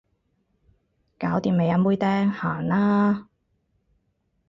[1.19, 3.27] 搞掂未啊妹釘，行啦